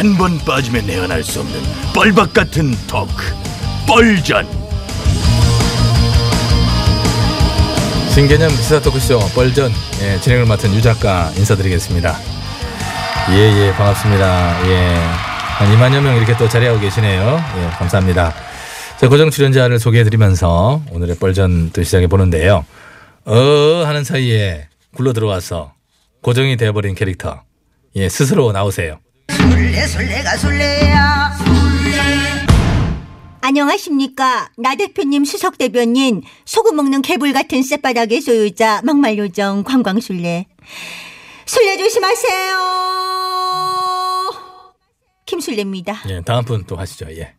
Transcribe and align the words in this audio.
한 0.00 0.16
번 0.16 0.38
빠지면 0.38 0.86
내안할 0.86 1.22
수 1.22 1.40
없는 1.40 1.60
뻘박 1.94 2.32
같은 2.32 2.70
토크 2.86 3.22
뻘전 3.86 4.48
신개념 8.08 8.48
시사 8.48 8.80
토크쇼 8.80 9.18
뻘전 9.34 9.70
예, 10.02 10.18
진행을 10.20 10.46
맡은 10.46 10.74
유 10.74 10.80
작가 10.80 11.30
인사드리겠습니다. 11.36 12.16
예예 13.30 13.72
반갑습니다. 13.74 14.68
예 14.70 14.96
한 15.58 15.68
2만여 15.76 16.00
명 16.00 16.16
이렇게 16.16 16.34
또 16.38 16.48
자리하고 16.48 16.80
계시네요. 16.80 17.38
예 17.58 17.66
감사합니다. 17.76 18.32
자 18.98 19.06
고정 19.08 19.28
출연자를 19.30 19.78
소개해드리면서 19.78 20.80
오늘의 20.92 21.16
뻘전 21.16 21.72
또 21.74 21.82
시작해 21.82 22.06
보는데요. 22.06 22.64
어 23.26 23.34
하는 23.84 24.02
사이에 24.04 24.68
굴러 24.96 25.12
들어와서 25.12 25.74
고정이 26.22 26.56
되어버린 26.56 26.94
캐릭터 26.94 27.42
예 27.96 28.08
스스로 28.08 28.50
나오세요. 28.52 28.98
술래 29.36 29.86
술래가 29.86 30.36
술래야 30.36 31.30
안녕하십니까. 33.42 34.50
나 34.58 34.76
대표님, 34.76 35.24
수석 35.24 35.58
대변인, 35.58 36.22
소금 36.44 36.76
먹는 36.76 37.02
개불 37.02 37.32
같은 37.32 37.62
쌔바닥의 37.62 38.20
소유자, 38.20 38.80
막말 38.84 39.18
요정, 39.18 39.64
관광술래. 39.64 40.46
술래 41.46 41.76
조심하세요. 41.78 42.56
김술래입니다. 45.26 46.02
예 46.10 46.20
다음 46.24 46.44
분 46.44 46.64
또 46.66 46.76
하시죠. 46.76 47.06
예. 47.16 47.34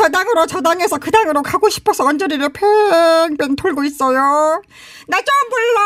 저 0.00 0.08
당으로 0.08 0.46
저 0.46 0.62
당에서 0.62 0.96
그 0.96 1.10
당으로 1.10 1.42
가고 1.42 1.68
싶어서 1.68 2.06
언저리를 2.06 2.48
팽팽 2.54 3.54
돌고 3.54 3.84
있어요 3.84 4.62
나 5.06 5.18
좀 5.18 5.26
불러 5.50 5.80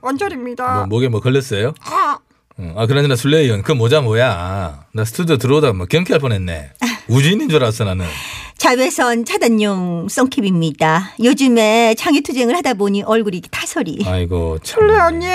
언저리입니다 0.00 0.74
뭐 0.76 0.86
목에 0.86 1.08
뭐 1.08 1.20
걸렸어요? 1.20 1.74
아, 1.84 2.18
어, 2.58 2.74
아 2.76 2.86
그러나 2.86 3.14
술래이언 3.16 3.62
그 3.62 3.72
모자 3.72 4.00
뭐야? 4.00 4.86
나 4.94 5.04
스튜디오 5.04 5.36
들어오다 5.36 5.74
뭐 5.74 5.84
경쾌할 5.86 6.18
뻔했네. 6.20 6.70
우주인인 7.08 7.48
줄 7.50 7.62
알았어 7.62 7.84
나는. 7.84 8.06
자외선 8.56 9.24
차단용 9.24 10.06
썬킵입니다. 10.08 11.22
요즘에 11.22 11.94
창의투쟁을 11.96 12.56
하다 12.56 12.74
보니 12.74 13.02
얼굴이 13.02 13.42
타설이. 13.50 14.04
아이고 14.06 14.58
참. 14.62 14.80
술래 14.80 14.98
언니 14.98 15.26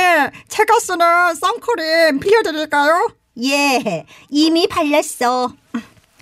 제가 0.50 0.80
쓰는 0.80 1.36
선크림 1.36 2.20
빌려드릴까요? 2.20 3.08
예, 3.44 4.06
이미 4.30 4.68
발랐어. 4.68 5.54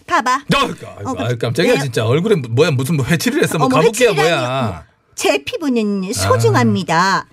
봐봐. 0.07 0.31
아, 0.33 0.65
어, 1.05 1.15
아, 1.17 1.35
깜짝이야 1.35 1.73
네. 1.75 1.79
진짜 1.79 2.05
얼굴에 2.05 2.35
뭐야 2.35 2.71
무슨 2.71 2.95
뭐 2.97 3.05
회칠을 3.05 3.41
했어 3.43 3.57
뭐 3.57 3.67
어머, 3.67 3.81
회칠이라니요. 3.81 4.23
뭐야. 4.23 4.85
제 5.15 5.43
피부는 5.43 6.13
소중합니다. 6.13 7.27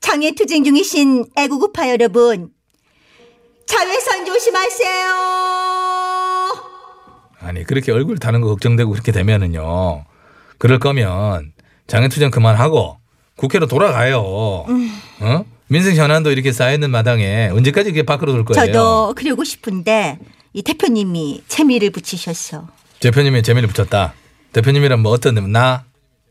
장애투쟁 0.00 0.64
중이신 0.64 1.24
애국우파 1.36 1.88
여러분. 1.88 2.50
자외선 3.66 4.24
조심하세요. 4.26 5.14
아니 7.40 7.64
그렇게 7.64 7.92
얼굴 7.92 8.18
타는 8.18 8.40
거 8.40 8.48
걱정되고 8.48 8.90
그렇게 8.90 9.12
되면은요. 9.12 10.04
그럴 10.58 10.78
거면 10.78 11.52
장애투쟁 11.86 12.30
그만하고 12.30 12.98
국회로 13.36 13.66
돌아가요. 13.66 14.64
음. 14.68 15.00
어? 15.20 15.44
민생 15.68 15.94
현안도 15.96 16.30
이렇게 16.32 16.52
쌓여있는 16.52 16.90
마당에 16.90 17.48
언제까지 17.52 17.90
이렇게 17.90 18.02
밖으로 18.02 18.32
돌 18.32 18.44
거예요? 18.44 18.66
저도 18.66 19.14
그러고 19.14 19.44
싶은데 19.44 20.18
이 20.54 20.62
대표님이 20.62 21.42
재미를 21.46 21.90
붙이셨어. 21.90 22.68
대표님이 23.00 23.42
재미를 23.42 23.68
붙였다. 23.68 24.14
대표님이란 24.52 25.00
뭐 25.00 25.12
어떤 25.12 25.34
대표? 25.34 25.46
나? 25.46 25.84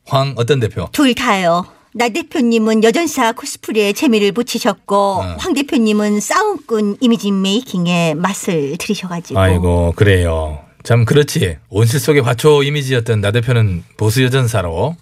황 0.05 0.33
어떤 0.37 0.59
대표? 0.59 0.89
둘 0.91 1.13
다요. 1.13 1.65
나 1.93 2.09
대표님은 2.09 2.83
여전사 2.83 3.31
코스프레에 3.31 3.93
재미를 3.93 4.31
붙이셨고 4.31 4.95
어. 4.95 5.35
황 5.39 5.53
대표님은 5.53 6.19
싸움꾼 6.19 6.97
이미지 6.99 7.31
메이킹에 7.31 8.15
맛을 8.15 8.77
들이셔가지고 8.77 9.39
아이고 9.39 9.93
그래요. 9.95 10.59
참 10.83 11.05
그렇지. 11.05 11.57
온실 11.69 11.99
속의 11.99 12.21
화초 12.21 12.63
이미지였던 12.63 13.21
나 13.21 13.31
대표는 13.31 13.83
보수 13.97 14.23
여전사로 14.23 14.95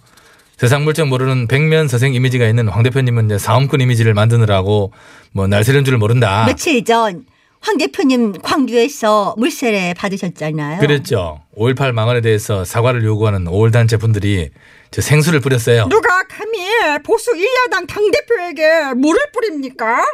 세상 0.56 0.84
물정 0.84 1.08
모르는 1.08 1.48
백면 1.48 1.88
서생 1.88 2.14
이미지가 2.14 2.46
있는 2.46 2.68
황 2.68 2.82
대표님은 2.82 3.26
이제 3.26 3.38
사움꾼 3.38 3.80
이미지를 3.80 4.14
만드느라고 4.14 4.92
뭐 5.32 5.46
날새는 5.46 5.84
줄 5.84 5.98
모른다. 5.98 6.44
며칠 6.46 6.84
전 6.84 7.26
황 7.66 7.78
대표님 7.78 8.40
광주에서 8.42 9.34
물세례 9.38 9.94
받으셨잖아요. 9.94 10.78
그랬죠. 10.78 11.42
5.18 11.56 11.90
망언에 11.92 12.20
대해서 12.20 12.64
사과를 12.64 13.02
요구하는 13.04 13.44
5월 13.46 13.72
단체 13.72 13.96
분들이 13.96 14.50
저 14.92 15.02
생수를 15.02 15.40
뿌렸어요. 15.40 15.88
누가 15.88 16.22
감히 16.28 16.60
보수 17.04 17.34
일야당 17.34 17.86
당대표에게 17.88 18.94
물을 18.94 19.18
뿌립니까? 19.32 20.04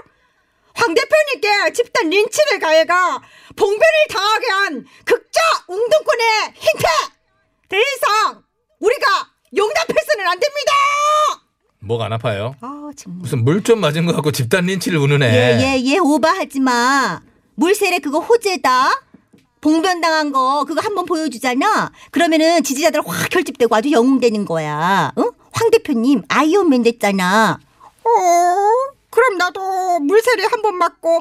황 0.74 0.94
대표님께 0.94 1.72
집단 1.74 2.08
린치를 2.08 2.58
가해가 2.58 3.20
봉변을 3.56 3.92
당하게 4.08 4.46
한 4.46 4.86
극자 5.04 5.40
웅동권의 5.68 6.26
행태! 6.56 6.88
더 7.68 7.76
이상 7.76 8.42
우리가 8.80 9.06
용납해서는 9.56 10.26
안 10.26 10.38
됩니다! 10.40 10.72
목안 11.80 12.12
아파요? 12.12 12.54
아 12.60 12.90
정말. 12.96 13.22
무슨 13.22 13.44
물 13.44 13.62
좀 13.62 13.80
맞은 13.80 14.06
것 14.06 14.14
같고 14.14 14.30
집단 14.32 14.66
린치를 14.66 14.98
우는애. 14.98 15.58
예예 15.60 15.82
예 15.84 15.98
오바하지 15.98 16.60
마. 16.60 17.20
물세례 17.56 17.98
그거 17.98 18.18
호재다. 18.20 19.02
봉변당한 19.60 20.32
거 20.32 20.64
그거 20.66 20.80
한번 20.80 21.04
보여주잖아. 21.06 21.92
그러면은 22.10 22.62
지지자들 22.62 23.00
확 23.06 23.28
결집되고 23.30 23.74
아주 23.74 23.90
영웅되는 23.92 24.44
거야. 24.44 25.12
응? 25.18 25.30
황 25.52 25.70
대표님 25.70 26.22
아이언맨 26.28 26.82
됐잖아. 26.84 27.58
어, 28.04 28.10
그럼 29.10 29.38
나도 29.38 30.00
물세례 30.00 30.44
한 30.46 30.62
번 30.62 30.76
맞고 30.78 31.20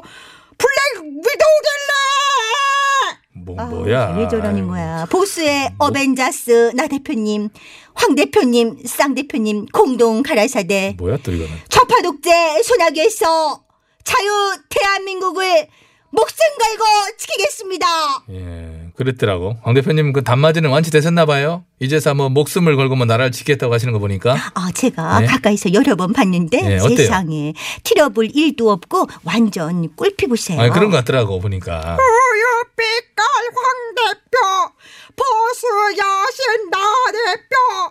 블랙 0.58 1.04
위도우 1.04 1.22
될래! 1.64 3.42
뭐 3.44 3.56
아, 3.58 3.64
뭐야? 3.66 4.14
왜 4.16 4.28
저러는 4.28 4.68
거야? 4.68 5.06
보수의 5.10 5.72
어벤자스 5.78 6.72
나 6.74 6.86
대표님, 6.86 7.48
황 7.94 8.14
대표님, 8.14 8.78
쌍 8.86 9.14
대표님 9.14 9.66
공동 9.66 10.22
가라사대 10.22 10.96
뭐야 10.98 11.18
또 11.22 11.32
이거는? 11.32 11.52
좌파 11.68 12.00
독재 12.02 12.62
소나기에서 12.62 13.62
자유 14.04 14.28
대한민국을 14.68 15.68
목숨 16.14 16.36
걸고 16.60 16.84
지키겠습니다. 17.16 17.86
예, 18.32 18.90
그랬더라고. 18.96 19.56
황 19.62 19.72
대표님 19.72 20.12
그 20.12 20.22
단마디는 20.22 20.68
완치되셨나 20.68 21.24
봐요. 21.24 21.64
이제서 21.80 22.12
뭐 22.14 22.28
목숨을 22.28 22.76
걸고 22.76 22.96
뭐 22.96 23.06
나라를 23.06 23.32
지켰다고 23.32 23.72
하시는 23.72 23.94
거 23.94 23.98
보니까. 23.98 24.36
아, 24.54 24.70
제가 24.74 25.20
네. 25.20 25.26
가까이서 25.26 25.72
여러 25.72 25.96
번 25.96 26.12
봤는데 26.12 26.60
네? 26.60 26.78
세상에 26.80 27.54
트러블 27.82 28.28
일도 28.36 28.70
없고 28.70 29.06
완전 29.24 29.94
꿀피부세요. 29.96 30.60
아니 30.60 30.70
그런 30.70 30.90
것 30.90 30.98
같더라고 30.98 31.40
보니까. 31.40 31.96
우유 31.98 32.64
빛깔 32.76 33.24
황 33.54 33.94
대표 33.96 34.74
보수 35.16 35.66
여신 35.92 36.70
나 36.70 36.78
대표 37.10 37.81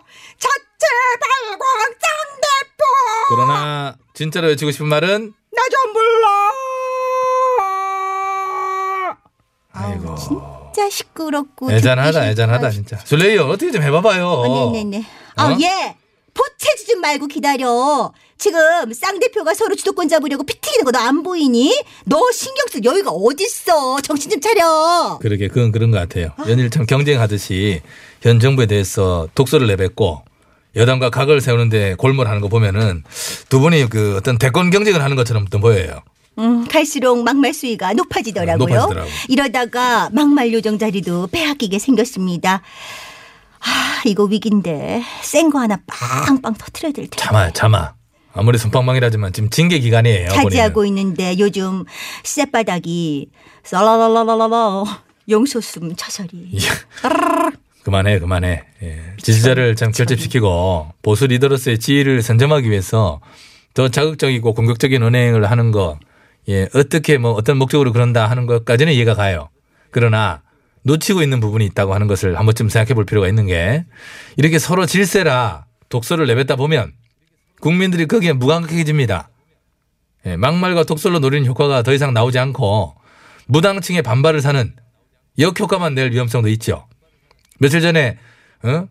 그러나 3.34 3.96
진짜로 4.14 4.48
외치고 4.48 4.70
싶은 4.70 4.86
말은 4.88 5.32
나 5.54 5.62
좀 5.70 5.92
불러 5.92 6.28
아이고 9.72 10.14
진짜 10.16 10.90
시끄럽고 10.90 11.70
애잔하다 11.72 12.28
애잔하다. 12.28 12.70
진짜. 12.70 12.98
술레이요 13.04 13.42
어떻게 13.48 13.70
좀 13.70 13.82
해봐봐요. 13.82 14.26
어, 14.28 14.72
네네네. 14.72 15.04
아, 15.36 15.46
어? 15.52 15.58
예. 15.60 15.96
보채지 16.34 16.86
좀 16.86 17.00
말고 17.00 17.26
기다려. 17.26 18.12
지금 18.38 18.92
쌍 18.92 19.18
대표가 19.20 19.54
서로 19.54 19.74
주도권 19.76 20.08
잡으려고 20.08 20.44
피 20.44 20.58
튀기는 20.60 20.84
거 20.84 20.90
너 20.90 20.98
안 20.98 21.22
보이니? 21.22 21.84
너 22.06 22.20
신경 22.32 22.66
쓸 22.68 22.84
여유가 22.84 23.10
어딨어. 23.10 24.00
정신 24.02 24.30
좀 24.30 24.40
차려. 24.40 25.18
그러게 25.20 25.48
그건 25.48 25.72
그런 25.72 25.90
것 25.90 25.98
같아요. 25.98 26.30
연일 26.48 26.70
참 26.70 26.86
경쟁하듯이 26.86 27.82
현 28.22 28.40
정부에 28.40 28.66
대해서 28.66 29.28
독소를 29.34 29.66
내뱉고 29.68 30.22
여당과 30.76 31.10
각을 31.10 31.40
세우는데 31.40 31.94
골몰하는 31.96 32.40
거 32.40 32.48
보면은 32.48 33.04
두 33.48 33.60
분이 33.60 33.88
그 33.88 34.16
어떤 34.16 34.38
대권 34.38 34.70
경쟁을 34.70 35.02
하는 35.02 35.16
것처럼 35.16 35.46
또 35.50 35.58
보여요. 35.60 36.00
음, 36.38 36.66
갈수록 36.66 37.22
막말 37.22 37.52
수위가 37.52 37.92
높아지더라고요. 37.92 38.56
높아지더라고. 38.66 39.08
이러다가 39.28 40.08
막말 40.12 40.52
요정 40.52 40.78
자리도 40.78 41.26
빼앗기게 41.28 41.78
생겼습니다. 41.78 42.62
아, 43.60 44.02
이거 44.06 44.24
위기인데 44.24 45.02
센 45.22 45.50
거 45.50 45.60
하나 45.60 45.78
빵빵 45.86 46.54
터트려야 46.54 46.92
될 46.92 47.06
텐데. 47.08 47.16
참아 47.18 47.52
참아. 47.52 47.94
아무리 48.34 48.56
손방망이라지만 48.56 49.34
지금 49.34 49.50
징계 49.50 49.78
기간이에요. 49.78 50.30
차지하고 50.30 50.86
있는데 50.86 51.36
요즘 51.38 51.84
쌔바닥이 52.24 53.28
썰라라라라라 53.64 54.84
용소숨 55.28 55.94
처설이. 55.96 56.58
그만해 57.92 58.20
그만해. 58.20 58.64
예. 58.82 59.00
지지자를 59.18 59.76
참 59.76 59.92
결집시키고 59.92 60.94
보수 61.02 61.26
리더로서의 61.26 61.78
지위를 61.78 62.22
선점하기 62.22 62.70
위해서 62.70 63.20
더 63.74 63.88
자극적이고 63.90 64.54
공격적인 64.54 65.02
언행을 65.02 65.50
하는 65.50 65.72
거 65.72 65.98
예, 66.48 66.68
어떻게 66.74 67.18
뭐 67.18 67.32
어떤 67.32 67.58
목적으로 67.58 67.92
그런다 67.92 68.30
하는 68.30 68.46
것까지는 68.46 68.94
이해가 68.94 69.14
가요. 69.14 69.50
그러나 69.90 70.40
놓치고 70.84 71.22
있는 71.22 71.38
부분이 71.40 71.66
있다고 71.66 71.94
하는 71.94 72.06
것을 72.06 72.38
한 72.38 72.46
번쯤 72.46 72.70
생각해 72.70 72.94
볼 72.94 73.04
필요가 73.04 73.28
있는 73.28 73.46
게 73.46 73.84
이렇게 74.38 74.58
서로 74.58 74.86
질세라 74.86 75.66
독설을 75.90 76.26
내뱉다 76.26 76.56
보면 76.56 76.92
국민들이 77.60 78.06
거기에 78.06 78.32
무감각해집니다. 78.32 79.28
예, 80.24 80.36
막말과 80.36 80.84
독설로 80.84 81.18
노리는 81.18 81.46
효과가 81.46 81.82
더 81.82 81.92
이상 81.92 82.14
나오지 82.14 82.38
않고 82.38 82.94
무당층의 83.48 84.00
반발을 84.00 84.40
사는 84.40 84.74
역효과만 85.38 85.94
낼 85.94 86.10
위험성도 86.12 86.48
있죠. 86.48 86.86
며칠 87.62 87.80
전에 87.80 88.18
어? 88.64 88.88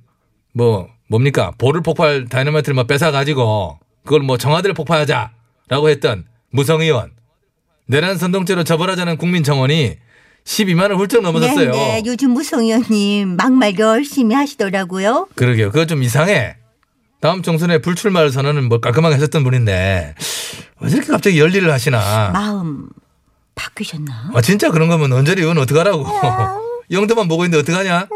뭐 0.53 0.87
뭡니까 1.09 1.51
볼을 1.57 1.81
폭발 1.81 2.25
다이너마이트를 2.27 2.73
뭐 2.73 2.85
뺏어 2.85 3.11
가지고 3.11 3.77
그걸 4.05 4.21
뭐 4.21 4.37
청와대를 4.37 4.73
폭파하자라고 4.73 5.89
했던 5.89 6.25
무성 6.51 6.81
의원 6.81 7.11
내란 7.85 8.17
선동죄로 8.17 8.63
처벌하자는 8.63 9.17
국민 9.17 9.43
청원이 9.43 9.97
12만을 10.45 10.97
훌쩍 10.97 11.21
넘어섰어요. 11.21 11.71
네, 11.71 12.01
네. 12.01 12.03
요즘 12.05 12.31
무성 12.31 12.61
의원님 12.61 13.35
막말 13.35 13.77
열심히 13.77 14.33
하시더라고요. 14.33 15.27
그러게요. 15.35 15.71
그거 15.71 15.85
좀 15.85 16.01
이상해. 16.01 16.55
다음 17.19 17.43
총선에 17.43 17.77
불출마를 17.79 18.31
선언은 18.31 18.67
뭐 18.69 18.79
깔끔하게 18.79 19.15
하셨던 19.15 19.43
분인데 19.43 20.15
왜 20.79 20.89
이렇게 20.89 21.07
갑자기 21.11 21.39
열일을 21.39 21.71
하시나? 21.71 22.31
마음 22.31 22.89
바뀌셨나? 23.53 24.31
아 24.33 24.41
진짜 24.41 24.71
그런 24.71 24.87
거면 24.87 25.11
언저리 25.13 25.41
의원 25.41 25.57
어떡하라고? 25.59 26.05
영도만 26.89 27.27
보고 27.27 27.45
있는데 27.45 27.59
어떡하냐? 27.61 28.07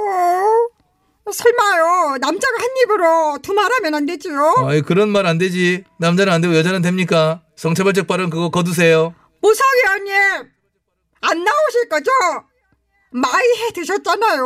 어, 1.27 1.31
설마요. 1.31 2.17
남자가 2.21 2.53
한 2.59 2.69
입으로 2.83 3.37
두 3.41 3.53
말하면 3.53 3.95
안 3.95 4.05
되지요. 4.05 4.55
아이 4.67 4.81
그런 4.81 5.09
말 5.09 5.25
안 5.25 5.37
되지. 5.39 5.83
남자는 5.99 6.31
안 6.31 6.39
되고 6.41 6.55
여자는 6.55 6.81
됩니까? 6.83 7.41
성차별적 7.55 8.05
발언 8.07 8.29
그거 8.29 8.49
거두세요. 8.49 9.15
무성 9.41 9.65
의원님 9.75 10.13
안 11.21 11.43
나오실 11.43 11.89
거죠? 11.89 12.11
많이 13.11 13.47
해 13.57 13.71
드셨잖아요. 13.73 14.43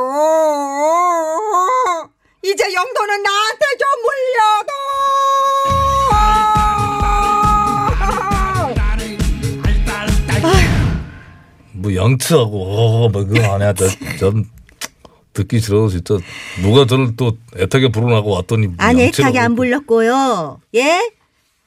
이제 2.43 2.73
영도는 2.73 3.23
나한테 3.23 3.65
좀 3.77 3.87
물려도. 4.03 4.73
뭐 11.73 11.95
양치하고 11.95 13.05
어, 13.05 13.09
뭐 13.09 13.25
그거 13.25 13.53
안 13.53 13.61
해야 13.61 13.73
돼. 13.73 13.85
전 15.39 15.47
듣기 15.47 15.59
싫어서 15.59 15.89
진짜 15.89 16.17
누가 16.61 16.85
저를 16.85 17.15
또 17.15 17.37
애타게 17.57 17.89
부르라고 17.89 18.31
왔더니 18.31 18.67
안 18.77 18.99
양치라고 18.99 19.29
애타게 19.29 19.39
안 19.39 19.51
또. 19.51 19.55
불렀고요. 19.55 20.59
예? 20.75 21.11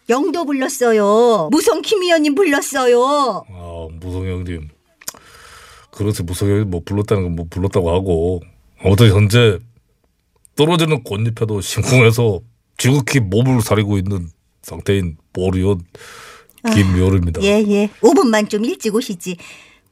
영도 0.08 0.44
불렀어요. 0.44 1.48
무성 1.50 1.80
김 1.80 2.02
의원님 2.02 2.34
불렀어요. 2.34 3.44
아 3.48 3.88
무성 4.00 4.26
형님 4.26 4.68
그래서 5.90 6.22
무성 6.22 6.48
형님 6.50 6.70
뭐 6.70 6.82
불렀다는 6.84 7.22
건 7.24 7.32
뭐 7.36 7.46
불렀다고 7.48 7.90
하고 7.94 8.40
아무튼 8.82 9.10
현재 9.14 9.58
떨어지는 10.54 11.02
꽃잎에도 11.02 11.60
심쿵해서 11.60 12.40
지극히 12.76 13.20
몸을 13.20 13.62
사리고 13.62 13.96
있는 13.96 14.28
상태인 14.62 15.16
보리온 15.32 15.80
김여름입니다. 16.74 17.42
예, 17.42 17.64
예. 17.68 17.90
5분만 18.00 18.48
좀 18.50 18.64
일찍 18.64 18.94
오시지. 18.94 19.36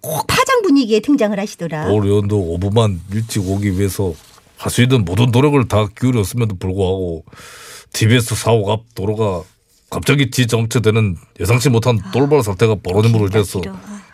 꼭 0.00 0.26
파장 0.26 0.62
분위기에 0.62 1.00
등장을 1.00 1.38
하시더라. 1.38 1.88
보리온도 1.88 2.58
5분만 2.58 2.98
일찍 3.12 3.46
오기 3.46 3.78
위해서 3.78 4.12
할 4.56 4.70
수 4.70 4.82
있는 4.82 5.04
모든 5.06 5.30
노력을 5.30 5.66
다 5.68 5.86
기울였음에도 5.98 6.56
불구하고 6.56 7.24
TBS 7.94 8.34
사옥 8.34 8.68
앞 8.70 8.82
도로가 8.94 9.42
갑자기 9.88 10.30
지정체되는 10.30 11.16
예상치 11.40 11.70
못한 11.70 11.98
돌발 12.12 12.42
사태가 12.42 12.76
벌어짐으로 12.82 13.26
인해서. 13.28 13.60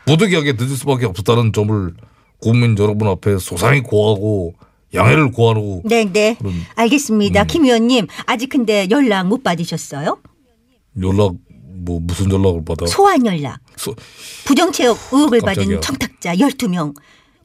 부득이하게 0.07 0.53
늦을 0.53 0.77
수밖에 0.77 1.05
없었다는 1.07 1.53
점을 1.53 1.93
국민 2.41 2.77
여러분 2.79 3.09
앞에 3.09 3.39
소상히 3.39 3.81
고하고 3.83 4.55
양해를 4.95 5.33
구하고 5.33 5.83
네, 5.85 6.05
네. 6.05 6.39
알겠습니다. 6.77 7.43
음. 7.43 7.47
김 7.49 7.65
의원님, 7.65 8.07
아직 8.27 8.49
근데 8.49 8.87
연락 8.91 9.27
못 9.27 9.43
받으셨어요? 9.43 10.19
연락 11.03 11.35
뭐 11.87 12.01
무슨 12.03 12.31
연락을 12.31 12.65
받아? 12.65 12.85
소환 12.87 13.25
연락. 13.25 13.61
소- 13.77 13.95
부정체육 14.45 14.99
의혹을 15.13 15.41
깜짝이야. 15.41 15.65
받은 15.77 15.81
청탁자 15.81 16.35
12명. 16.35 16.95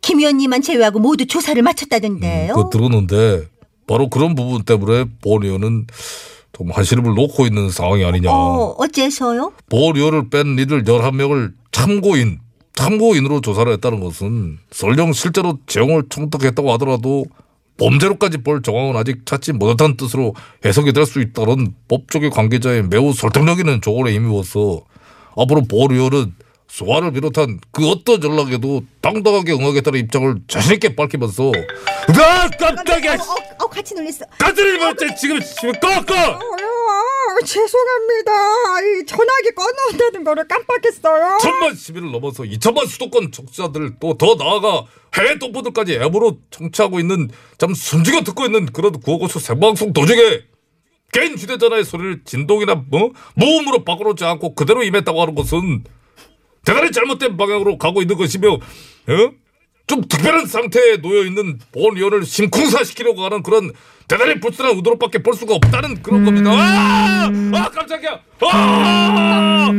김 0.01 0.19
의원님만 0.19 0.63
제외하고 0.63 0.99
모두 0.99 1.25
조사를 1.27 1.61
마쳤다던데요. 1.61 2.55
그거 2.55 2.69
들었는데 2.69 3.45
바로 3.87 4.09
그런 4.09 4.33
부분 4.35 4.63
때문에 4.63 5.05
본 5.21 5.43
의원은 5.43 5.85
좀 6.53 6.71
한시름을 6.71 7.13
놓고 7.13 7.45
있는 7.45 7.69
상황이 7.69 8.03
아니냐. 8.03 8.31
어, 8.31 8.75
어째서요? 8.79 9.53
보리오를 9.69 10.29
뺀 10.29 10.57
이들 10.59 10.83
11명을 10.83 11.53
참고인, 11.71 12.39
참고인으로 12.73 13.41
조사를 13.41 13.71
했다는 13.73 13.99
것은 13.99 14.57
설령 14.71 15.13
실제로 15.13 15.59
재용을 15.67 16.03
청탁했다고 16.09 16.73
하더라도 16.73 17.25
범죄로까지 17.81 18.37
볼 18.39 18.61
정황은 18.61 18.95
아직 18.95 19.25
찾지 19.25 19.53
못했다는 19.53 19.97
뜻으로 19.97 20.35
해석이 20.63 20.93
될 20.93 21.01
수 21.05 21.19
있다는 21.19 21.73
법조계 21.87 22.29
관계자의 22.29 22.83
매우 22.83 23.11
설득력 23.11 23.59
있는 23.59 23.81
조언에 23.81 24.13
힘입어서 24.13 24.81
앞으로 25.35 25.63
보리오는 25.63 26.33
소환을 26.67 27.11
비롯한 27.11 27.59
그 27.71 27.89
어떤 27.89 28.23
연락에도 28.23 28.81
당당하게 29.01 29.53
응하겠다는 29.53 29.99
입장을 29.99 30.35
자신있게 30.47 30.95
밝히면서 30.95 31.51
아 31.51 32.49
깜짝이야. 32.57 33.13
어, 33.15 33.17
어, 33.17 33.65
어, 33.65 33.67
같이 33.67 33.93
놀랬어. 33.93 34.25
까들이 34.37 34.77
뭐지. 34.77 35.15
지금 35.19 35.39
지금 35.41 35.73
꺼꺼. 35.81 36.13
어, 36.15 36.39
죄송합니다. 37.43 38.31
이 38.81 39.05
전화기 39.05 39.51
꺼놓는다는 39.55 40.23
거를 40.23 40.47
깜빡했어요. 40.47 41.37
천만 41.41 41.75
시민을 41.75 42.11
넘어서 42.11 42.43
2천만 42.43 42.87
수도권 42.87 43.31
청취자들 43.31 43.95
또 43.99 44.15
더 44.17 44.35
나아가 44.35 44.85
해외 45.15 45.37
동포들까지 45.39 45.93
앱으로 45.95 46.37
청취하고 46.51 46.99
있는 46.99 47.29
참 47.57 47.73
숨죽여 47.73 48.21
듣고 48.21 48.45
있는 48.45 48.65
그런 48.67 48.93
구호고수 48.99 49.39
생방송 49.39 49.93
도중에 49.93 50.43
개인 51.11 51.35
휴대전화의 51.37 51.83
소리를 51.83 52.21
진동이나 52.23 52.75
뭐 52.89 53.11
모음으로 53.35 53.83
바꿔놓지 53.83 54.23
않고 54.23 54.55
그대로 54.55 54.83
임했다고 54.83 55.21
하는 55.21 55.35
것은 55.35 55.83
대단히 56.63 56.91
잘못된 56.91 57.35
방향으로 57.37 57.77
가고 57.77 58.01
있는 58.01 58.15
것이며 58.17 58.53
어? 58.53 58.59
좀 59.91 60.01
특별한 60.07 60.45
상태에 60.45 61.01
놓여 61.01 61.25
있는 61.25 61.59
본 61.73 61.97
의원을 61.97 62.23
심쿵사시키려고 62.23 63.25
하는 63.25 63.43
그런 63.43 63.73
대단히 64.07 64.39
불순한 64.39 64.77
의도로밖에 64.77 65.21
볼 65.21 65.33
수가 65.33 65.55
없다는 65.55 66.01
그런 66.01 66.23
겁니다. 66.23 66.49
아, 66.53 67.29
아 67.53 67.69
깜짝이야. 67.69 68.19
아, 68.53 69.69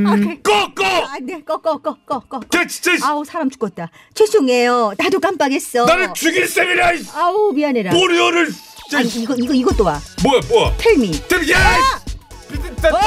꺼 0.42 0.74
꺼. 0.74 0.84
아, 0.84 1.16
네, 1.22 1.40
꺼, 1.42 1.56
꺼, 1.56 1.78
꺼, 1.78 1.96
꺼, 2.04 2.20
꺼. 2.20 2.40
야 2.58 2.66
진짜 2.66 3.08
아우, 3.08 3.24
사람 3.24 3.48
죽겠다. 3.48 3.90
죄송해요. 4.12 4.92
나도 4.98 5.18
깜빡했어. 5.18 5.86
나를 5.86 6.12
죽일 6.14 6.46
셈이라 6.46 6.92
이 6.92 7.04
아우, 7.14 7.50
미안해라. 7.54 7.92
진짜 7.92 8.98
아니, 8.98 9.08
이거, 9.08 9.34
이거, 9.34 9.54
이것도 9.54 9.82
와. 9.82 9.98
뭐야 10.22 10.42
뭐야 10.46 10.76
텔미. 10.76 11.10
야 11.52 12.02
내가 12.82 13.00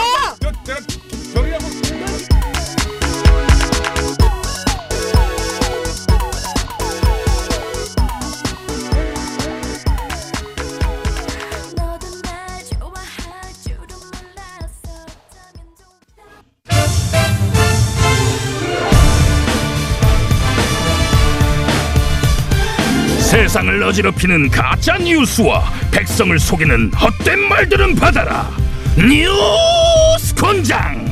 세상을 23.56 23.84
어지럽히는 23.84 24.50
가짜 24.52 24.98
뉴스와 24.98 25.64
백성을 25.90 26.38
속이는 26.38 26.92
헛된 26.94 27.40
말들은 27.48 27.96
받아라. 27.96 28.50
뉴스 28.98 30.36
권장. 30.36 31.06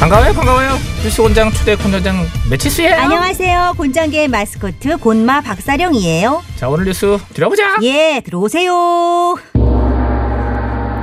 반가워요 0.00 0.32
반가워요 0.32 0.78
뉴스 1.04 1.20
원장 1.20 1.52
초대 1.52 1.76
콘전장 1.76 2.26
매치수예요 2.50 2.94
안녕하세요. 2.96 3.74
곤장계의 3.76 4.26
마스코트 4.26 4.96
곤마 4.96 5.40
박사령이에요. 5.42 6.42
자 6.56 6.68
오늘 6.68 6.86
뉴스 6.86 7.16
들어보자 7.34 7.76
예, 7.82 8.20
들어오세요. 8.24 9.36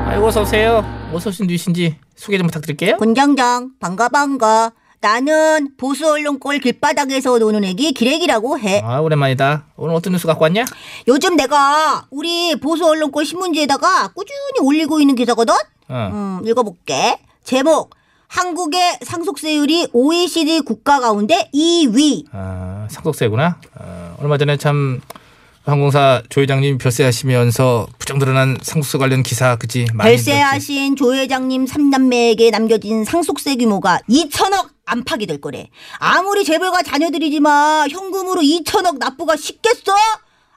아이고 0.07 0.27
어서 0.27 0.41
오세요 0.41 0.96
어서 1.17 1.29
오신 1.29 1.47
누이신지 1.47 1.97
소개 2.15 2.37
좀 2.37 2.47
부탁드릴게요 2.47 2.97
곤장장, 2.97 3.71
반가, 3.79 4.09
반가. 4.09 4.71
나는 4.99 5.69
보수 5.77 6.09
언론골 6.11 6.59
길바닥에서 6.59 7.37
노는 7.37 7.63
애기 7.63 7.91
기레기라고 7.91 8.57
해. 8.59 8.81
아 8.83 8.99
오랜만이다 8.99 9.65
오늘 9.75 9.93
어떤 9.93 10.13
뉴스 10.13 10.25
갖고 10.25 10.43
왔냐 10.43 10.65
요즘 11.07 11.35
내가 11.35 12.07
우리 12.09 12.59
보수 12.59 12.83
언론골 12.85 13.23
신문지에다가 13.25 14.09
꾸준히 14.15 14.59
올리고 14.61 14.99
있는 14.99 15.15
기사거든? 15.15 15.53
어. 15.89 16.09
음, 16.11 16.47
읽어볼게. 16.47 17.19
제목. 17.43 17.95
한국의 18.27 18.99
상속세율이 19.03 19.89
OECD 19.93 20.59
국가 20.61 20.99
가운데 20.99 21.49
2위. 21.53 22.25
아, 22.33 22.87
상속세구나. 22.89 23.61
어, 23.79 24.15
얼마 24.19 24.37
전에 24.37 24.57
참 24.57 24.99
항공사 25.71 26.23
조 26.29 26.39
회장님 26.41 26.77
별세하시면서 26.77 27.87
부정 27.99 28.19
드러난 28.19 28.57
상속세 28.61 28.97
관련 28.97 29.21
기사 29.21 29.57
그지 29.57 29.87
많이? 29.93 30.09
별세하신 30.11 30.95
조 30.95 31.13
회장님 31.13 31.65
3남매에게 31.65 32.51
남겨진 32.51 33.03
상속세 33.03 33.57
규모가 33.57 33.99
2천억 34.09 34.69
안팎이 34.85 35.25
될 35.27 35.41
거래. 35.41 35.69
아무리 35.99 36.45
재벌가 36.45 36.81
자녀들이지만 36.83 37.89
현금으로 37.89 38.41
2천억 38.41 38.97
납부가 38.97 39.35
쉽겠어? 39.35 39.93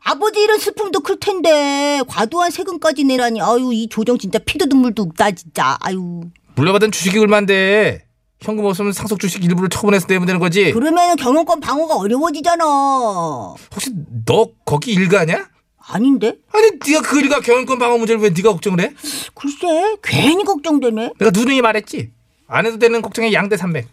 아버지 0.05 0.40
일은 0.40 0.59
슬픔도 0.59 1.00
클 1.00 1.19
텐데 1.19 2.00
과도한 2.07 2.52
세금까지 2.52 3.05
내라니 3.05 3.40
아유 3.43 3.71
이 3.73 3.88
조정 3.88 4.17
진짜 4.17 4.38
피도 4.38 4.67
눈물도 4.67 5.02
없다 5.02 5.33
진짜 5.33 5.76
아유 5.81 6.23
물려받은 6.55 6.93
주식이 6.93 7.19
얼마인데 7.19 8.05
현금 8.42 8.64
없으면 8.64 8.92
상속 8.92 9.20
주식 9.20 9.44
일부를 9.44 9.68
처분해서 9.68 10.06
내면 10.06 10.26
되는 10.26 10.40
거지? 10.40 10.73
그러면 10.73 11.16
경영권 11.16 11.61
방어가 11.61 11.97
어려워지잖아. 11.97 12.64
혹시 12.64 13.90
너 14.25 14.49
거기 14.64 14.92
일가냐? 14.92 15.47
아닌데? 15.78 16.37
아니 16.52 16.70
네가 16.87 17.02
그 17.02 17.20
일가 17.20 17.40
경영권 17.40 17.78
방어 17.78 17.99
문제를 17.99 18.23
왜 18.23 18.30
네가 18.30 18.52
걱정을 18.52 18.80
해? 18.80 18.94
글쎄 19.35 19.97
괜히 20.02 20.44
걱정되네. 20.44 21.12
내가 21.18 21.30
누누이 21.32 21.61
말했지. 21.61 22.11
안 22.47 22.64
해도 22.64 22.78
되는 22.78 23.02
걱정의 23.02 23.32
양대 23.35 23.56
산맥. 23.56 23.88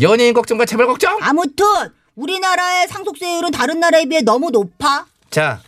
연예인 0.00 0.34
걱정과 0.34 0.64
재벌 0.64 0.86
걱정? 0.86 1.18
아무튼 1.20 1.64
우리나라의 2.16 2.88
상속세율은 2.88 3.52
다른 3.52 3.78
나라에 3.80 4.06
비해 4.06 4.22
너무 4.22 4.50
높아. 4.50 5.06
자 5.30 5.60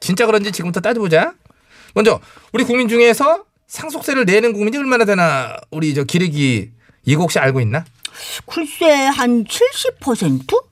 진짜 0.00 0.24
그런지 0.24 0.50
지금부터 0.50 0.80
따져보자. 0.80 1.34
먼저 1.94 2.20
우리 2.54 2.64
국민 2.64 2.88
중에서 2.88 3.44
상속세를 3.66 4.24
내는 4.24 4.54
국민이 4.54 4.78
얼마나 4.78 5.04
되나 5.04 5.56
우리 5.70 5.94
저 5.94 6.04
기르기 6.04 6.70
이거 7.04 7.22
혹시 7.22 7.38
알고 7.38 7.60
있나? 7.60 7.84
글쎄 8.46 8.90
한 9.06 9.44
70%? 9.44 10.62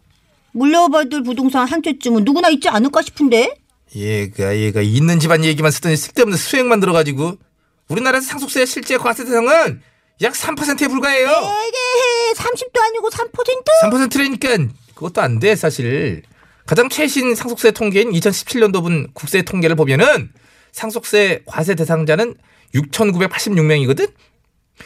물려받을 0.52 1.22
부동산 1.22 1.66
한 1.66 1.82
채쯤은 1.82 2.24
누구나 2.24 2.48
있지 2.48 2.68
않을까 2.68 3.02
싶은데 3.02 3.54
얘가 3.94 4.56
얘가 4.56 4.80
있는 4.80 5.18
집안 5.20 5.44
얘기만 5.44 5.70
쓰더니 5.70 5.96
쓸데없는 5.96 6.36
수액만 6.36 6.80
들어가지고 6.80 7.34
우리나라 7.88 8.20
상속세 8.20 8.66
실제 8.66 8.96
과세 8.98 9.24
대상은 9.24 9.80
약 10.22 10.32
3%에 10.34 10.88
불과해요. 10.88 11.28
에게 11.28 11.78
30도 12.36 12.80
아니고 12.80 13.08
3%? 13.10 13.30
3%라니까 14.10 14.72
그것도 14.94 15.20
안 15.22 15.38
돼 15.40 15.56
사실. 15.56 16.22
가장 16.66 16.88
최신 16.88 17.34
상속세 17.34 17.70
통계인 17.72 18.10
2017년도분 18.12 19.10
국세 19.14 19.42
통계를 19.42 19.74
보면은 19.76 20.30
상속세 20.72 21.42
과세 21.46 21.74
대상자는 21.74 22.34
6,986명이거든. 22.74 24.12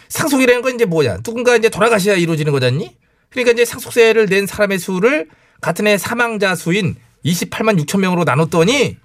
상속이라는 0.09 0.63
건 0.63 0.75
이제 0.75 0.85
뭐야? 0.85 1.19
누군가 1.23 1.57
이제 1.57 1.69
돌아가셔야 1.69 2.15
이루어지는 2.17 2.53
거잖니? 2.53 2.97
그러니까 3.31 3.53
이제 3.53 3.65
상속세를 3.65 4.27
낸 4.27 4.47
사람의 4.47 4.79
수를 4.79 5.29
같은 5.61 5.87
해 5.87 5.99
사망자 5.99 6.55
수인 6.55 6.97
28만 7.25 7.81
6천 7.85 8.01
명으로 8.01 8.25
나눴더니 8.25 8.97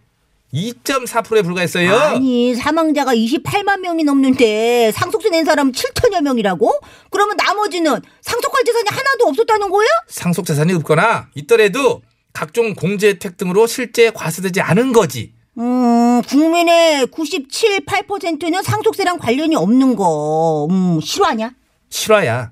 2.4%에 0.54 1.42
불과했어요. 1.44 1.96
아니 1.96 2.56
사망자가 2.56 3.14
28만 3.14 3.82
명이 3.82 4.04
넘는데 4.04 4.92
상속세 4.94 5.30
낸 5.30 5.46
사람 5.46 5.72
7천여 5.72 6.22
명이라고? 6.22 6.80
그러면 7.12 7.38
나머지는 7.38 8.02
상속할 8.22 8.64
재산이 8.66 8.86
하나도 8.90 9.28
없었다는 9.28 9.70
거야? 9.70 9.88
상속 10.08 10.46
재산이 10.46 10.74
없거나 10.74 11.30
있더라도 11.36 12.02
각종 12.34 12.74
공제 12.74 13.10
혜택 13.10 13.38
등으로 13.38 13.68
실제 13.68 14.10
과세되지 14.12 14.62
않은 14.62 14.92
거지. 14.94 15.34
음, 15.60 16.22
국민의 16.28 17.08
97, 17.08 17.82
8%는 17.82 18.64
상속세랑 18.64 19.18
관련이 19.18 19.56
없는 19.56 19.96
거. 19.96 20.68
음, 20.70 21.02
실화냐? 21.02 21.52
실화야. 21.90 22.52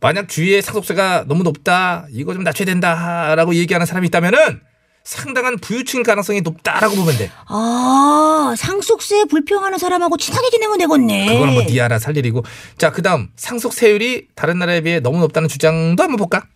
만약 0.00 0.28
주위에 0.28 0.60
상속세가 0.60 1.24
너무 1.26 1.42
높다, 1.42 2.06
이거 2.12 2.32
좀 2.34 2.44
낮춰야 2.44 2.66
된다 2.66 3.34
라고 3.34 3.54
얘기하는 3.54 3.86
사람이 3.86 4.06
있다면은 4.08 4.60
상당한 5.02 5.56
부유층일 5.58 6.04
가능성이 6.04 6.40
높다라고 6.40 6.94
보면 6.96 7.16
돼. 7.16 7.30
아, 7.46 8.54
상속세 8.56 9.24
불평하는 9.26 9.78
사람하고 9.78 10.16
친하게 10.16 10.50
지내면 10.50 10.78
되겠네. 10.78 11.26
그거는 11.32 11.54
뭐네 11.54 11.80
알아 11.80 11.98
살 11.98 12.16
일이고. 12.16 12.44
자, 12.76 12.90
그 12.92 13.02
다음 13.02 13.28
상속세율이 13.36 14.28
다른 14.34 14.58
나라에 14.58 14.80
비해 14.82 15.00
너무 15.00 15.18
높다는 15.20 15.48
주장도 15.48 16.02
한번 16.02 16.16
볼까? 16.16 16.46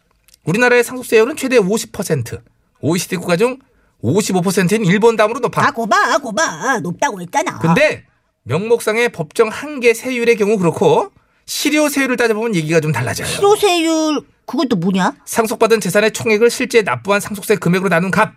우리나라의 0.45 0.85
상속세율은 0.85 1.37
최대 1.37 1.59
50%, 1.59 2.41
OECD 2.81 3.17
국가 3.17 3.37
중 3.37 3.59
55%인 4.03 4.85
일본 4.85 5.17
다음으로 5.17 5.41
높아. 5.41 5.67
아, 5.67 5.71
고봐, 5.71 6.19
고봐. 6.19 6.79
높다고 6.81 7.21
했잖아. 7.21 7.59
근데 7.59 8.05
명목상의 8.45 9.11
법정 9.13 9.49
한계 9.49 9.95
세율의 9.95 10.37
경우 10.37 10.59
그렇고 10.59 11.11
실효 11.47 11.89
세율을 11.89 12.17
따져보면 12.17 12.55
얘기가 12.55 12.81
좀 12.81 12.93
달라져요. 12.93 13.27
실효세율, 13.27 14.23
그것도 14.47 14.77
뭐냐? 14.77 15.15
상속받은 15.25 15.81
재산의 15.81 16.13
총액을 16.13 16.51
실제 16.51 16.83
납부한 16.83 17.21
상속세 17.21 17.57
금액으로 17.57 17.89
나눈 17.89 18.11
값. 18.11 18.35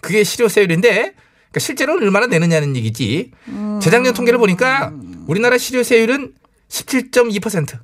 그게 0.00 0.22
실효세율인데 0.22 0.88
그러니까 0.90 1.60
실제로는 1.60 2.02
얼마나 2.02 2.26
내느냐는 2.26 2.76
얘기지. 2.76 3.32
재작년 3.80 4.14
통계를 4.14 4.38
보니까 4.38 4.92
우리나라 5.26 5.56
실효세율은 5.58 6.34
17.2%. 6.68 7.78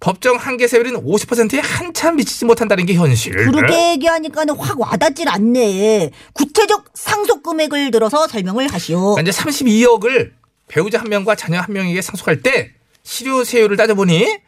법정 0.00 0.36
한계 0.36 0.68
세율인 0.68 0.94
50%에 1.04 1.58
한참 1.58 2.16
미치지 2.16 2.44
못한다는 2.44 2.86
게 2.86 2.94
현실. 2.94 3.32
그렇게 3.34 3.90
얘기하니까는 3.92 4.54
확 4.56 4.78
와닿질 4.80 5.28
않네. 5.28 6.10
구체적 6.34 6.84
상속 6.94 7.42
금액을 7.42 7.90
들어서 7.90 8.28
설명을 8.28 8.72
하시오. 8.72 9.14
그러니까 9.14 9.30
이제 9.30 9.42
32억을 9.42 10.32
배우자 10.68 11.00
한 11.00 11.08
명과 11.08 11.34
자녀 11.34 11.60
한 11.60 11.72
명에게 11.72 12.00
상속할 12.00 12.42
때 12.42 12.70
실효 13.02 13.42
세율을 13.42 13.76
따져보니 13.76 14.38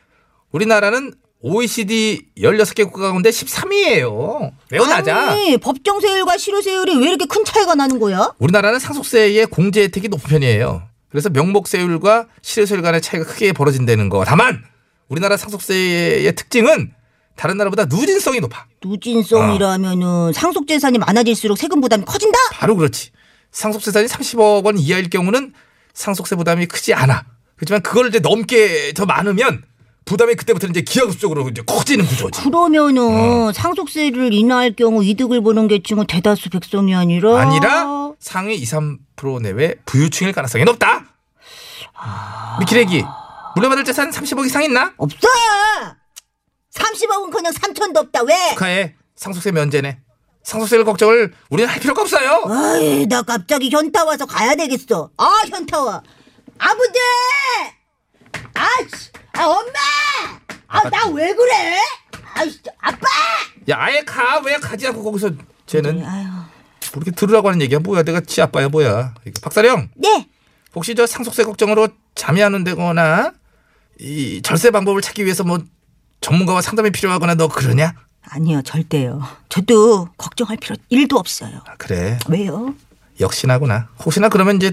우리나라는 0.53 1.15
OECD 1.43 2.27
16개 2.37 2.85
국가 2.85 3.09
가운데 3.09 3.31
13위예요. 3.31 4.53
매우 4.71 4.87
낮아. 4.87 5.31
아니, 5.31 5.57
법정세율과 5.57 6.37
실효세율이 6.37 6.99
왜 6.99 7.09
이렇게 7.09 7.25
큰 7.25 7.45
차이가 7.45 7.75
나는 7.75 7.99
거야? 7.99 8.35
우리나라는 8.39 8.79
상속세의 8.79 9.47
공제 9.47 9.85
혜택이 9.85 10.09
높은 10.09 10.29
편이에요. 10.29 10.83
그래서 11.09 11.31
명목세율과 11.31 12.27
실효세율 12.43 12.83
간의 12.83 13.01
차이가 13.01 13.25
크게 13.25 13.53
벌어진다는 13.53 14.11
거. 14.11 14.25
다만 14.25 14.63
우리나라 15.11 15.37
상속세의 15.37 16.35
특징은 16.37 16.93
다른 17.37 17.57
나라보다 17.57 17.87
누진성이 17.87 18.41
높아. 18.41 18.67
누진성이라면은 18.83 20.33
상속 20.33 20.67
재산이 20.69 20.99
많아질수록 20.99 21.59
세금 21.59 21.81
부담이 21.81 22.05
커진다? 22.05 22.39
바로 22.53 22.77
그렇지. 22.77 23.11
상속 23.51 23.83
재산이 23.83 24.07
30억 24.07 24.65
원 24.65 24.79
이하일 24.79 25.11
경우는 25.11 25.53
상속세 25.93 26.37
부담이 26.37 26.67
크지 26.67 26.95
않아. 26.95 27.25
그렇지만 27.57 27.83
그걸 27.83 28.09
이제 28.09 28.21
넘게 28.21 28.93
더 28.95 29.05
많으면 29.05 29.65
부담이 30.05 30.35
그때부터 30.37 30.69
이제 30.69 30.83
기하급수적으로 30.83 31.49
이제 31.49 31.63
커지는 31.63 32.07
구조지. 32.07 32.43
그러면은 32.43 33.53
상속세를 33.53 34.33
인하할 34.33 34.75
경우 34.77 35.03
이득을 35.03 35.41
보는 35.41 35.67
계층은 35.67 36.07
대다수 36.07 36.51
백성이 36.51 36.95
아니라 36.95 37.41
아니라 37.41 38.13
상위 38.21 38.57
2, 38.57 38.65
3% 38.65 39.43
내외 39.43 39.75
부유층일 39.87 40.33
가능성이 40.33 40.65
높다. 40.65 41.05
우리 42.59 42.67
기레기 42.67 43.05
물려받을 43.57 43.85
재산 43.85 44.11
30억 44.11 44.47
이상 44.47 44.63
있나? 44.63 44.93
없어. 44.97 45.17
30억은 46.75 47.33
그냥 47.33 47.53
3천도 47.53 47.97
없다. 47.97 48.23
왜? 48.23 48.51
축하해. 48.51 48.95
상속세 49.17 49.53
면제네. 49.53 49.99
상속세를 50.45 50.85
걱정을 50.85 51.35
우리는 51.51 51.69
할 51.71 51.81
필요가 51.81 52.03
없어요. 52.03 52.45
아이, 52.49 53.07
나 53.07 53.23
갑자기 53.23 53.69
현타 53.71 54.05
와서 54.05 54.25
가야 54.25 54.55
되겠어. 54.55 55.11
아, 55.17 55.25
현타 55.49 55.83
와. 55.83 56.03
아버지! 56.59 56.99
아, 58.55 58.67
씨. 58.97 59.11
아, 59.33 59.47
엄마! 59.47 59.71
아, 60.69 60.89
나왜 60.89 61.35
그래? 61.35 61.77
아, 62.35 62.45
진짜. 62.45 62.71
아빠! 62.79 63.07
야 63.69 63.77
아예 63.79 64.01
가. 64.03 64.41
왜 64.45 64.57
가지 64.57 64.87
않고 64.87 65.03
거기서 65.03 65.31
쟤는 65.67 66.05
아유. 66.05 66.25
뭐 66.93 67.03
이렇게 67.03 67.11
들으라고 67.11 67.49
하는 67.49 67.61
얘기야. 67.63 67.79
뭐야 67.81 68.03
내가 68.03 68.21
지 68.21 68.41
아빠야 68.41 68.69
뭐야. 68.69 69.15
박사령 69.43 69.91
네. 69.97 70.29
혹시 70.75 70.95
저 70.95 71.07
상속세 71.07 71.45
걱정으로 71.45 71.89
잠이 72.15 72.43
안 72.43 72.55
온다거나 72.55 73.33
이 74.01 74.41
절세 74.43 74.71
방법을 74.71 75.03
찾기 75.03 75.25
위해서 75.25 75.45
뭐 75.45 75.59
전문가와 76.21 76.63
상담이 76.63 76.91
필요하거나 76.91 77.35
너 77.35 77.49
그러냐? 77.49 77.95
아니요, 78.23 78.63
절대요. 78.63 79.23
저도 79.49 80.09
걱정할 80.17 80.57
필요 80.57 80.77
1도 80.91 81.17
없어요. 81.17 81.61
아, 81.67 81.75
그래. 81.79 82.19
왜요? 82.29 82.75
역시나구나. 83.19 83.89
혹시나 84.05 84.29
그러면 84.29 84.57
이제 84.57 84.73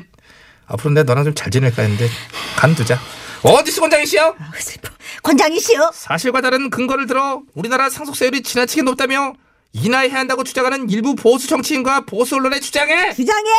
앞으로 0.67 0.93
내가 0.93 1.03
너랑 1.05 1.23
좀 1.25 1.33
잘 1.33 1.51
지낼까 1.51 1.81
했는데 1.81 2.09
간두자. 2.57 2.99
어디서 3.43 3.81
권장이시여? 3.81 4.35
아, 4.39 4.51
슬퍼. 4.59 4.89
권장이시여. 5.23 5.91
사실과 5.93 6.41
다른 6.41 6.69
근거를 6.69 7.07
들어 7.07 7.41
우리나라 7.53 7.89
상속세율이 7.89 8.43
지나치게 8.43 8.81
높다며 8.83 9.33
인하해야 9.73 10.13
한다고 10.13 10.43
주장하는 10.43 10.89
일부 10.89 11.15
보수 11.15 11.47
정치인과 11.47 12.01
보수 12.01 12.35
언론의 12.35 12.61
주장에 12.61 13.13
주장해! 13.13 13.51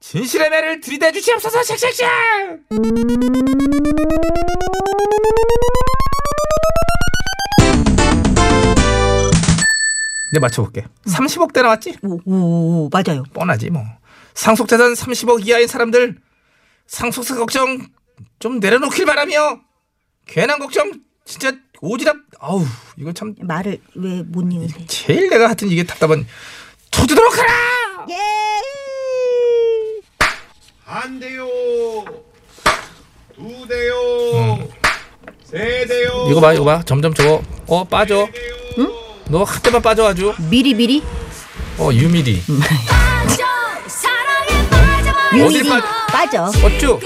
진실의 0.00 0.50
매를 0.50 0.80
들이대 0.80 1.10
주시옵소서 1.10 1.60
샥샥 1.62 2.08
샥네 10.38 10.40
맞춰볼게. 10.40 10.84
30억대 11.06 11.62
나왔지? 11.62 11.96
오, 12.02 12.20
오, 12.24 12.34
오, 12.86 12.90
맞아요. 12.92 13.22
뻔하지 13.34 13.70
뭐. 13.70 13.82
상속재산 14.34 14.92
30억 14.94 15.46
이하인 15.46 15.66
사람들 15.66 16.16
상속세 16.86 17.34
걱정 17.34 17.78
좀 18.38 18.60
내려놓길 18.60 19.04
바라며 19.04 19.60
괜한 20.26 20.58
걱정 20.58 20.92
진짜 21.24 21.52
오지랖. 21.82 22.16
아우 22.40 22.64
이거 22.96 23.12
참. 23.12 23.34
말을 23.40 23.80
왜못 23.94 24.52
이는데. 24.52 24.86
제일 24.86 25.28
내가 25.28 25.46
하여튼 25.46 25.68
이게 25.68 25.84
답답한 25.84 26.26
쳐주도록 26.90 27.36
하라! 27.38 28.06
예! 28.10 28.16
한 30.84 31.20
대요, 31.20 31.46
두 33.34 33.66
대요, 33.68 34.68
세 35.44 35.84
대요. 35.86 36.26
이거 36.30 36.40
봐 36.40 36.54
이거 36.54 36.64
봐. 36.64 36.82
점점 36.82 37.12
저거 37.12 37.42
어 37.66 37.84
빠져 37.84 38.26
너한 39.28 39.60
대만 39.62 39.82
빠져 39.82 40.06
아주 40.08 40.34
미리 40.48 40.74
미리? 40.74 41.02
어 41.78 41.90
유미리. 41.92 42.42
빠져? 42.88 43.44
빠져. 44.70 45.10
어딜 45.32 45.58
유미리 45.58 45.68
빠- 45.68 46.06
빠져. 46.08 46.44
어쭈 46.64 46.98